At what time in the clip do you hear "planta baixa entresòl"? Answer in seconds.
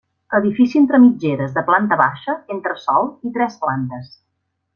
1.67-3.07